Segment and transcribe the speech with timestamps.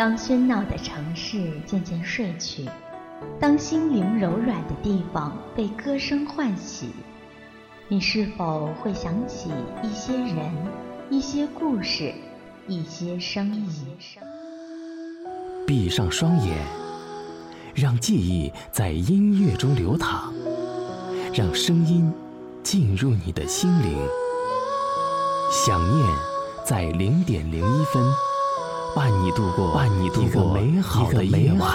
[0.00, 2.66] 当喧闹的城市渐渐睡去，
[3.38, 6.90] 当心灵柔软的地方被歌声唤醒，
[7.86, 9.50] 你是否会想起
[9.82, 10.50] 一些人、
[11.10, 12.14] 一些故事、
[12.66, 13.70] 一些声音？
[15.66, 16.56] 闭上双眼，
[17.74, 20.32] 让记忆在音乐中流淌，
[21.34, 22.10] 让声音
[22.62, 23.98] 进入你的心灵。
[25.50, 26.08] 想念
[26.64, 28.02] 在零点零一分。
[28.94, 31.70] 伴你度过，伴你度过美好的夜晚。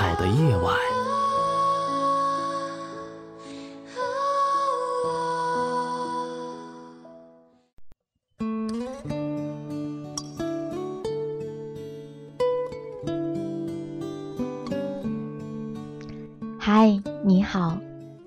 [16.59, 17.77] 嗨，你好，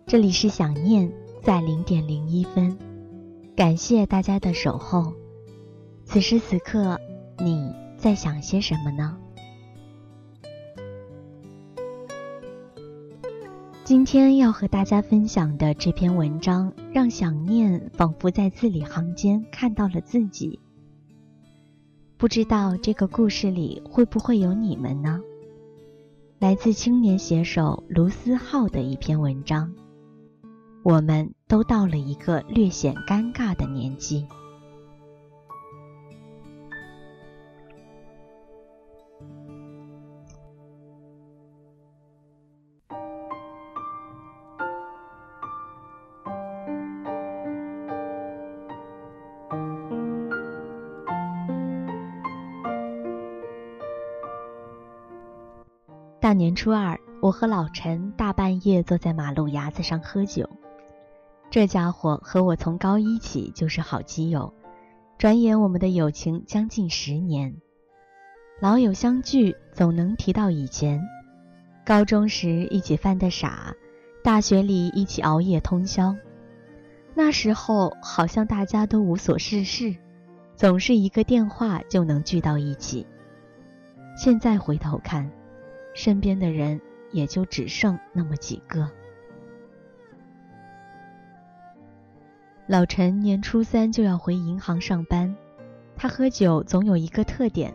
[0.07, 2.79] 这里是想念在零点零一分，
[3.55, 5.13] 感谢大家的守候。
[6.07, 6.99] 此时此刻，
[7.39, 7.88] 你。
[7.99, 9.19] 在想些什么呢？
[13.83, 20.61] 今天要和大家分享的这篇文章，让想念仿佛在字里行间看到了自己。
[22.17, 25.21] 不知道这个故事里会不会有你们呢？
[26.39, 29.75] 来自青年写手卢思浩的一篇文章。
[30.85, 34.25] 我们都到了一个略显尴尬的年纪。
[56.29, 60.47] 大年初二，我和老陈大半夜坐在马路牙子上喝酒。
[61.49, 64.53] 这家伙和我从高一起就是好基友，
[65.17, 67.57] 转眼我们的友情将近十年。
[68.61, 71.03] 老友相聚，总能提到以前：
[71.87, 73.75] 高中时一起犯的傻，
[74.23, 76.15] 大学里一起熬夜通宵。
[77.15, 79.97] 那时候好像大家都无所事事，
[80.57, 83.07] 总是一个电话就能聚到一起。
[84.15, 85.27] 现在回头看。
[85.95, 86.81] 身边的人
[87.13, 88.91] 也就只剩那么几个。
[92.67, 95.35] 老陈年初三就要回银行上班，
[95.97, 97.75] 他喝酒总有一个特点，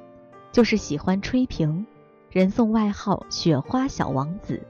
[0.51, 1.85] 就是喜欢吹瓶，
[2.29, 4.61] 人送外号“雪花小王子”。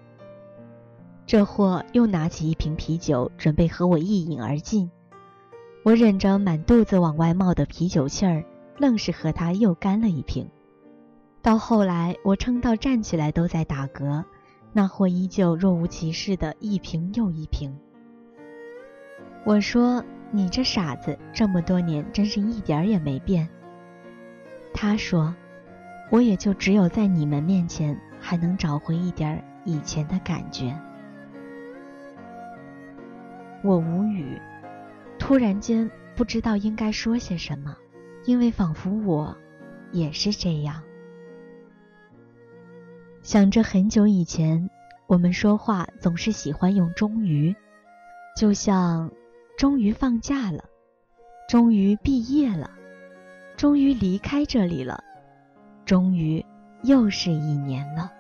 [1.28, 4.90] 这货又拿起一瓶啤酒，准备和我一饮而尽。
[5.84, 8.46] 我忍着满肚子往外冒的啤酒气儿，
[8.78, 10.50] 愣是和他又干了一瓶。
[11.44, 14.24] 到后来，我撑到站起来都在打嗝，
[14.72, 17.78] 那货依旧若无其事的一瓶又一瓶。
[19.44, 23.50] 我说：“你这傻子，这么多年真是一点儿也没变。”
[24.74, 25.36] 他说
[26.10, 30.74] ：“我也就只有在你们面前还能找回一点以前的感觉。”
[33.62, 34.40] 我无语，
[35.20, 37.76] 突然间不知道应该说些什么，
[38.24, 39.38] 因为仿佛我
[39.92, 40.82] 也是这样。
[43.24, 44.70] 想着很久以前，
[45.08, 47.56] 我们说话总是喜欢用“终于”，
[48.36, 49.10] 就像
[49.58, 50.66] “终于放假了
[51.48, 52.70] ”，“终于毕业了
[53.56, 55.02] ”，“终于离开这里了
[55.86, 56.46] ”，“终于
[56.84, 58.12] 又是一年了”。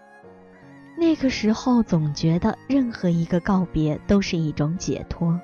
[0.98, 5.38] 那个时候总觉得任何一个告别都是一种解脱，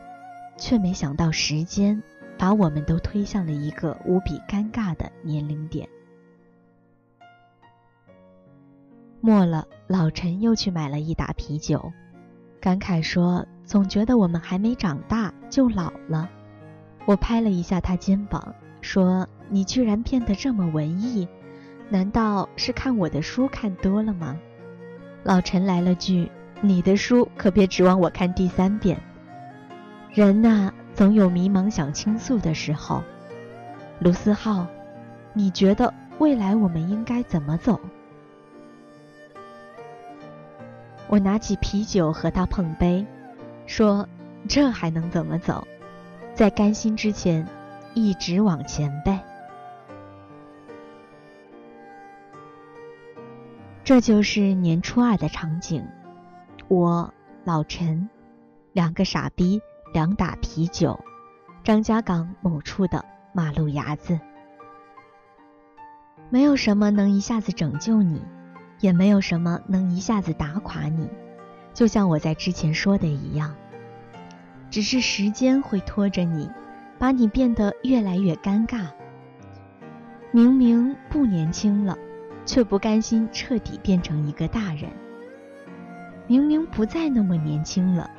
[0.58, 2.02] 却没想到时间
[2.38, 5.86] 把我们都推向了一个无比尴尬的年龄点。
[9.22, 11.92] 末了，老陈又去买了一打啤酒，
[12.62, 16.30] 感慨说：“总觉得我们还没长大就老了。”
[17.06, 21.27] 我拍了一下他肩膀，说：“你居然变得这么文艺，
[21.89, 24.38] 难道是看我的书看多了吗？”
[25.24, 26.31] 老陈来了句
[26.62, 28.98] ：“你的书可别指望我看第三遍。”
[30.13, 33.04] 人呐，总有迷茫想倾诉的时候。
[34.00, 34.65] 卢思浩，
[35.33, 37.77] 你觉得未来我们应该怎么走？
[41.10, 43.06] 我拿起啤酒和他碰杯，
[43.66, 44.08] 说
[44.48, 45.68] ：“这还能怎么走？
[46.36, 47.48] 在甘心之前，
[47.96, 49.22] 一直往前呗。”
[53.84, 55.88] 这就是年初二的场景。
[56.68, 57.12] 我
[57.44, 58.08] 老陈，
[58.72, 59.60] 两个傻逼，
[59.92, 61.00] 两打啤酒，
[61.64, 63.04] 张家港某处的
[63.34, 64.20] 马路牙子。
[66.30, 68.22] 没有什么能一下子拯救你，
[68.80, 71.08] 也没有什么能一下子打垮你。
[71.74, 73.56] 就像我在之前说的一样，
[74.70, 76.50] 只是时间会拖着你，
[76.98, 78.88] 把你变得越来越尴尬。
[80.31, 81.98] 明明不年轻了，
[82.46, 84.90] 却不甘心彻底变成一个大人。
[86.28, 88.10] 明明不再那么年轻了，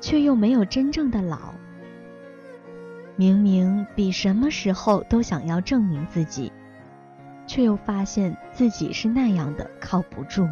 [0.00, 1.54] 却又没有真正的老。
[3.14, 6.52] 明明比什么时候都想要证明自己，
[7.56, 10.46] 却又发现自己是那样的靠不住。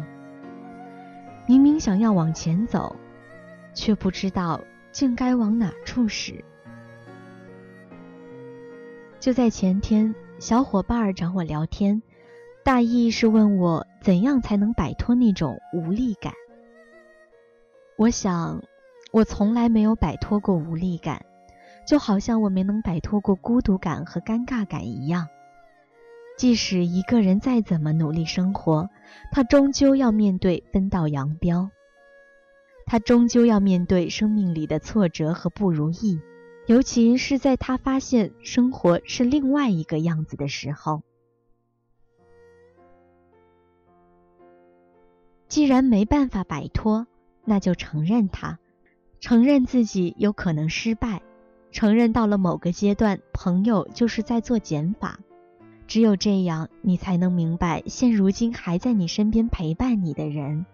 [1.45, 2.95] 明明想要往前走，
[3.75, 4.59] 却不知道
[4.91, 6.43] 竟该往哪处使。
[9.19, 12.01] 就在前天，小伙伴找我聊天，
[12.63, 16.33] 大意是问我怎样才能摆脱那种无力感。
[17.97, 18.63] 我想，
[19.11, 21.23] 我从来没有摆脱过无力感，
[21.85, 25.27] 就好像我没能摆脱过孤独感和尴尬感一样。
[26.37, 28.89] 即使一个人再怎么努力生活，
[29.31, 31.71] 他终究要面对分道扬镳，
[32.85, 36.19] 他终究要面对生命里的挫折和不如意，
[36.67, 41.03] 尤其是在他发现生活是另外一个样子的时候。
[45.47, 47.07] 既然没办法摆脱，
[47.45, 48.59] 那就承认它，
[49.21, 51.21] 承认自己有可能失败，
[51.71, 55.19] 承认到了某个阶段，朋友就是在做减法。
[55.87, 60.65] 只有这样，你才能明白，现如今还在你身边陪伴你的人，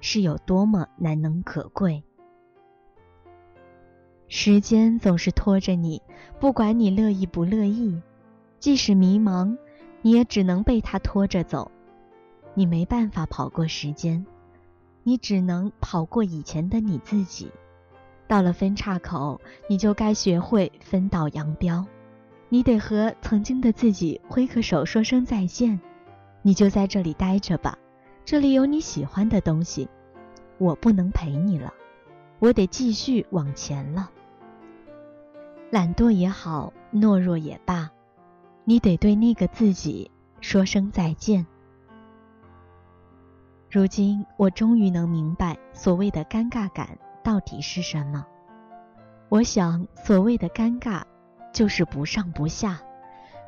[0.00, 2.02] 是有多么难能可贵。
[4.28, 6.02] 时间总是拖着你，
[6.40, 8.00] 不管你乐意不乐意，
[8.58, 9.56] 即使迷茫，
[10.02, 11.70] 你也只能被它拖着走。
[12.54, 14.24] 你没办法跑过时间。
[15.06, 17.50] 你只能跑过以前的你自己，
[18.26, 19.38] 到了分岔口，
[19.68, 21.86] 你就该学会分道扬镳。
[22.48, 25.80] 你得和曾经的自己挥个手，说声再见。
[26.42, 27.78] 你就在这里待着吧，
[28.24, 29.88] 这里有你喜欢的东西。
[30.58, 31.72] 我不能陪你了，
[32.38, 34.10] 我得继续往前了。
[35.70, 37.90] 懒惰也好，懦弱也罢，
[38.64, 40.10] 你得对那个自己
[40.40, 41.44] 说声再见。
[43.68, 48.24] 如今我终于能明白所谓的尴尬感到底是什么。
[49.28, 51.02] 我想，所谓的尴尬，
[51.54, 52.82] 就是不上不下，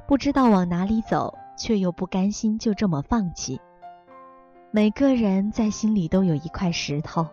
[0.07, 3.61] 不知道往哪里走，却又不甘心就这么放弃。
[4.71, 7.27] 每个人在心里都有一块石头，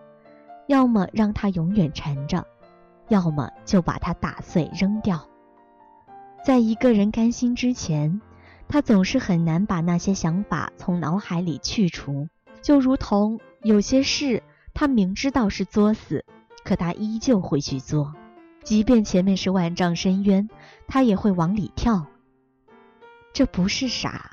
[0.68, 2.46] 要么让它永远沉着，
[3.08, 5.26] 要么就把它打碎扔掉。
[6.44, 8.20] 在一个人甘心之前，
[8.68, 12.28] 他总是很难把那些想法从脑海里去除。
[12.64, 14.42] 就如同有些事，
[14.74, 16.26] 他明知道是作死，
[16.64, 18.14] 可他依旧会去做，
[18.64, 20.50] 即便前面是万丈深渊，
[20.88, 22.06] 他也会往里跳。
[23.34, 24.32] 这不是傻，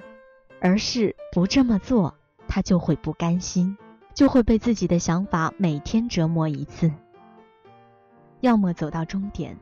[0.60, 2.16] 而是不这么做，
[2.46, 3.76] 他就会不甘心，
[4.14, 6.92] 就会被自己的想法每天折磨一次。
[8.40, 9.56] 要么走到终点，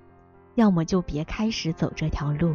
[0.55, 2.55] 要么就别开始走这条路。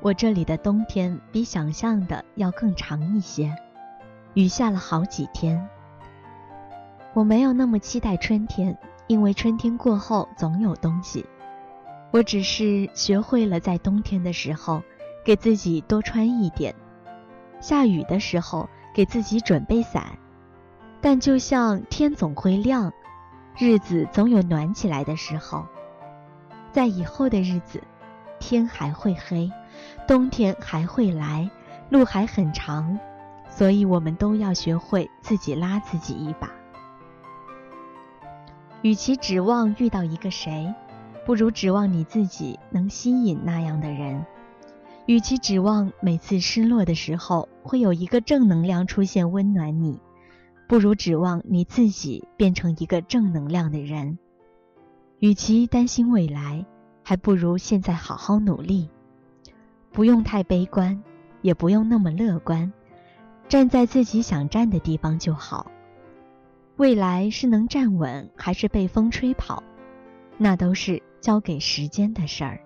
[0.00, 3.54] 我这里的冬天比想象的要更长一些，
[4.34, 5.68] 雨下了好几天。
[7.14, 11.26] 我没有那么期待春天，因为春天过后总有东西。
[12.10, 14.82] 我只是学会了在冬天的时候
[15.24, 16.74] 给自己多穿一点，
[17.60, 20.18] 下雨的时候给自己准备伞。
[21.00, 22.92] 但就像天总会亮，
[23.58, 25.66] 日子总有暖起来的时候，
[26.70, 27.82] 在以后的日子，
[28.38, 29.50] 天还会黑。
[30.06, 31.50] 冬天还会来，
[31.88, 32.98] 路还很长，
[33.54, 36.50] 所以我们都要学会自己拉自己一把。
[38.80, 40.74] 与其指望遇到一个谁，
[41.24, 44.24] 不如指望你自己能吸引那样的人；
[45.06, 50.00] 与其指望每次失落的时候会有一个正能量出现温暖你，
[50.66, 54.16] 不如指望你自己变成一个正能量的人；
[55.20, 56.64] 与其担心未来，
[57.04, 58.88] 还不如现在好好努力。
[59.92, 61.00] 不用太悲观，
[61.42, 62.72] 也不用那么乐观，
[63.52, 65.70] 站在自己想站的地方就好。
[66.76, 69.62] 未来是能站稳，还是被风吹跑，
[70.38, 72.60] 那都是交给时间的事儿。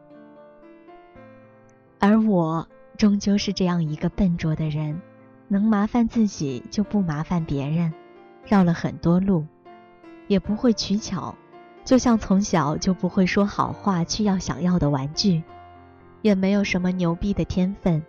[1.98, 5.02] 而我终究是这样一个笨拙的人，
[5.48, 7.92] 能麻烦自己就不麻烦别人，
[8.44, 9.44] 绕了很多路，
[10.28, 11.34] 也不会取巧，
[11.84, 15.42] 就像从小就不会说好话去要想要的玩具。
[16.22, 18.04] 也没有什么牛逼的天分，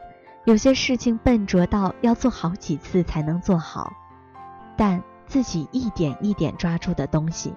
[0.47, 3.91] 有些事情笨拙到要做好几次才能做好，
[4.77, 7.53] 但自己一点一点抓住的东西，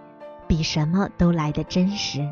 [0.49, 2.29] 比什么都来得真实。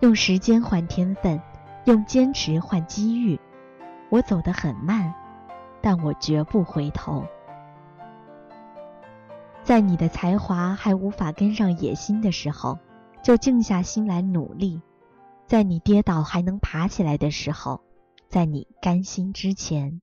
[0.00, 1.40] 用时间换天分，
[1.84, 3.38] 用坚持换机遇，
[4.10, 5.14] 我走得很慢，
[5.80, 7.24] 但我绝不回头。
[9.62, 12.76] 在你的才华还无法跟上野心的时候，
[13.22, 14.82] 就静下心来努力。
[15.46, 17.80] 在你跌倒还能爬起来的时候，
[18.28, 20.02] 在你甘心之前。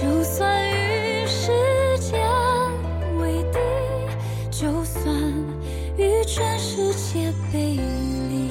[0.00, 1.52] 就算与时
[1.98, 2.20] 间
[3.18, 3.58] 为敌，
[4.50, 5.14] 就算
[5.96, 6.22] 与。
[6.34, 8.48] 全世界背离。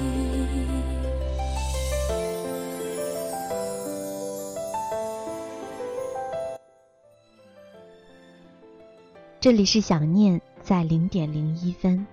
[9.39, 12.05] 这里是想念在零点零一分。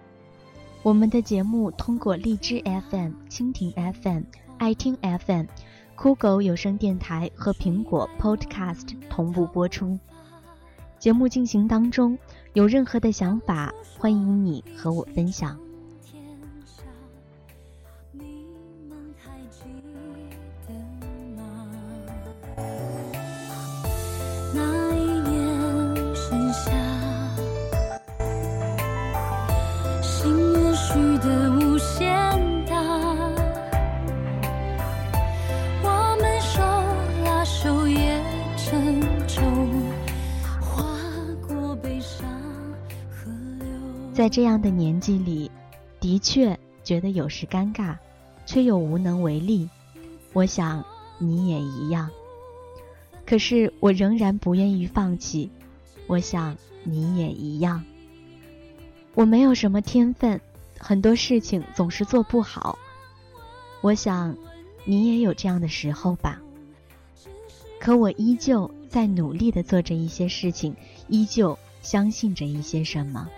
[0.83, 4.23] 我们的节目通过荔枝 FM、蜻蜓 FM、
[4.57, 5.45] 爱听 FM、
[6.01, 9.99] 酷狗有声电台和苹果 Podcast 同步播出。
[11.01, 12.17] 节目进行当中，
[12.53, 15.59] 有任何的想法，欢迎你和我分享。
[44.19, 45.49] 在这样的年纪里，
[46.01, 47.97] 的确觉得有时尴尬，
[48.45, 49.71] 却又无能为力。
[50.33, 50.85] 我想
[51.19, 52.11] 你也一样。
[53.25, 55.49] 可是我仍然不愿意放弃。
[56.09, 57.85] 我想你也一样。
[59.15, 60.41] 我没有什么天分，
[60.81, 62.77] 很多事情总是做不好。
[63.83, 64.37] 我想
[64.85, 66.43] 你也有这样的时候吧。
[67.79, 70.75] 可我依旧在努力的做着一些事情，
[71.07, 73.29] 依旧相信着一些什么。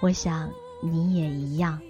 [0.00, 0.50] 我想
[0.80, 1.80] 你也一样，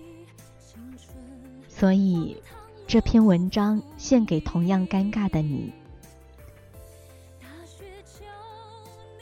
[1.68, 2.42] 所以
[2.86, 5.72] 这篇文章献给同样尴尬的你。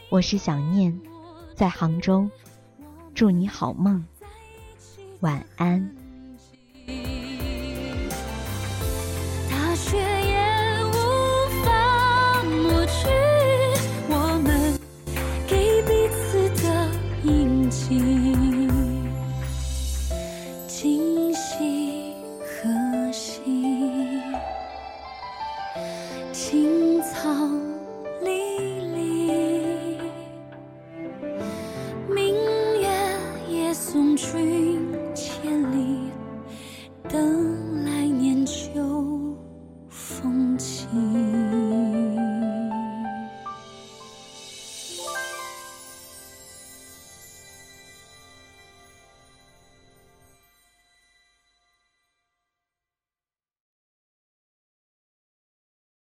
[0.09, 1.01] 我是想念，
[1.57, 2.31] 在杭州，
[3.13, 4.07] 祝你好梦，
[5.19, 6.06] 晚安。